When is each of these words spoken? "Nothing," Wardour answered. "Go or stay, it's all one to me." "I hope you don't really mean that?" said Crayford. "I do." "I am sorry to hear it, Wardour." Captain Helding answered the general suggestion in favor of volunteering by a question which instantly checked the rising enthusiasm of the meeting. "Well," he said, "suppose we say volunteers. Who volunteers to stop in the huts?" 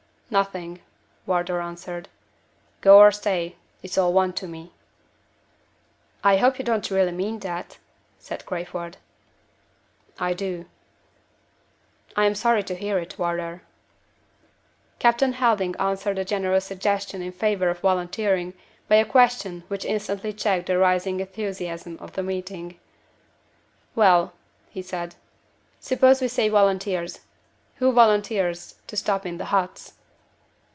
"Nothing," 0.33 0.79
Wardour 1.25 1.59
answered. 1.59 2.07
"Go 2.79 2.99
or 2.99 3.11
stay, 3.11 3.57
it's 3.83 3.97
all 3.97 4.13
one 4.13 4.31
to 4.39 4.47
me." 4.47 4.71
"I 6.23 6.37
hope 6.37 6.57
you 6.57 6.63
don't 6.63 6.89
really 6.89 7.11
mean 7.11 7.39
that?" 7.39 7.79
said 8.17 8.45
Crayford. 8.45 8.95
"I 10.17 10.31
do." 10.33 10.67
"I 12.15 12.23
am 12.27 12.35
sorry 12.35 12.63
to 12.63 12.75
hear 12.75 12.97
it, 12.97 13.19
Wardour." 13.19 13.63
Captain 14.99 15.33
Helding 15.33 15.75
answered 15.75 16.15
the 16.15 16.23
general 16.23 16.61
suggestion 16.61 17.21
in 17.21 17.33
favor 17.33 17.67
of 17.69 17.79
volunteering 17.81 18.53
by 18.87 18.95
a 18.95 19.03
question 19.03 19.65
which 19.67 19.83
instantly 19.83 20.31
checked 20.31 20.67
the 20.67 20.77
rising 20.77 21.19
enthusiasm 21.19 21.97
of 21.99 22.13
the 22.13 22.23
meeting. 22.23 22.79
"Well," 23.95 24.31
he 24.69 24.81
said, 24.81 25.15
"suppose 25.81 26.21
we 26.21 26.29
say 26.29 26.47
volunteers. 26.47 27.19
Who 27.75 27.91
volunteers 27.91 28.75
to 28.87 28.95
stop 28.95 29.25
in 29.25 29.37
the 29.37 29.45
huts?" 29.51 29.95